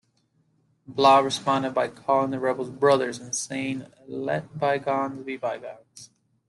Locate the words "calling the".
1.87-2.39